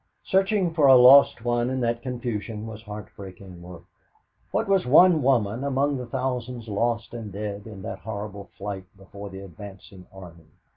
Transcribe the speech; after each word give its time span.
Searching 0.23 0.73
for 0.73 0.87
a 0.87 0.95
lost 0.95 1.45
one 1.45 1.69
in 1.69 1.79
that 1.81 2.01
confusion 2.01 2.65
was 2.65 2.81
heart 2.81 3.09
breaking 3.15 3.61
work. 3.61 3.83
What 4.49 4.67
was 4.67 4.87
one 4.87 5.21
woman 5.21 5.63
among 5.63 5.97
the 5.97 6.07
thousands 6.07 6.67
lost 6.67 7.13
and 7.13 7.31
dead 7.31 7.67
in 7.67 7.83
that 7.83 7.99
horrible 7.99 8.49
flight 8.57 8.85
before 8.97 9.29
the 9.29 9.41
advancing 9.41 10.07
army! 10.11 10.47